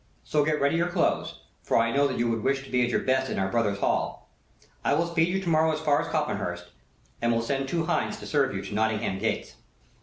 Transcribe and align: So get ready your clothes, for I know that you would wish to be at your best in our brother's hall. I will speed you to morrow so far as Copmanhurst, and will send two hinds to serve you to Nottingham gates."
So 0.23 0.43
get 0.43 0.59
ready 0.59 0.77
your 0.77 0.87
clothes, 0.89 1.41
for 1.61 1.77
I 1.77 1.91
know 1.95 2.07
that 2.07 2.17
you 2.17 2.27
would 2.27 2.41
wish 2.41 2.63
to 2.63 2.71
be 2.71 2.81
at 2.83 2.89
your 2.89 3.01
best 3.03 3.29
in 3.29 3.37
our 3.37 3.49
brother's 3.51 3.77
hall. 3.77 4.31
I 4.83 4.95
will 4.95 5.05
speed 5.05 5.27
you 5.27 5.39
to 5.39 5.49
morrow 5.49 5.75
so 5.75 5.83
far 5.83 6.01
as 6.01 6.07
Copmanhurst, 6.07 6.69
and 7.21 7.31
will 7.31 7.43
send 7.43 7.67
two 7.69 7.85
hinds 7.85 8.17
to 8.17 8.25
serve 8.25 8.55
you 8.55 8.63
to 8.63 8.73
Nottingham 8.73 9.19
gates." 9.19 9.57